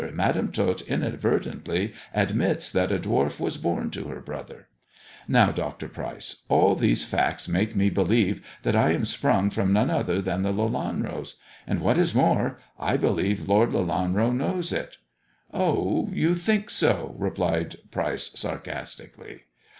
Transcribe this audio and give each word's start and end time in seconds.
Madam 0.15 0.51
Tot 0.51 0.81
inadvertently 0.87 1.93
admits 2.11 2.71
that 2.71 2.91
a 2.91 2.97
dwarf 2.97 3.39
was 3.39 3.57
born 3.57 3.91
to 3.91 4.05
her 4.05 4.19
brother. 4.19 4.67
Now, 5.27 5.51
Dr. 5.51 5.87
Pryce, 5.87 6.37
all 6.49 6.75
these 6.75 7.05
facts 7.05 7.47
make 7.47 7.75
me 7.75 7.91
believe 7.91 8.43
that 8.63 8.75
I 8.75 8.93
am 8.93 9.05
sprung 9.05 9.51
from 9.51 9.71
none 9.71 9.91
other 9.91 10.19
than 10.19 10.41
the 10.41 10.51
Lelanros. 10.51 11.35
And 11.67 11.81
what 11.81 11.99
is 11.99 12.15
more, 12.15 12.57
I 12.79 12.97
believe 12.97 13.47
Lord 13.47 13.69
Lelanro 13.73 14.33
knows 14.35 14.73
it."" 14.73 14.97
Oh, 15.53 16.09
you 16.11 16.33
think 16.33 16.71
so!" 16.71 17.13
replied 17.19 17.75
Pryce 17.91 18.31
sarcastically. 18.33 19.41